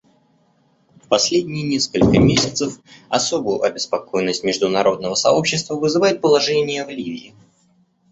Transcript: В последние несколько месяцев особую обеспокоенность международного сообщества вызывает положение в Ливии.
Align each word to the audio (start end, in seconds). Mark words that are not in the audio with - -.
В 1.03 1.07
последние 1.09 1.61
несколько 1.61 2.17
месяцев 2.17 2.79
особую 3.07 3.61
обеспокоенность 3.61 4.43
международного 4.43 5.13
сообщества 5.13 5.75
вызывает 5.75 6.21
положение 6.21 6.83
в 6.85 6.89
Ливии. 6.89 7.35